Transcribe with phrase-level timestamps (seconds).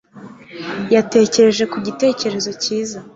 [0.93, 2.99] Yatekereje ku gitekerezo cyiza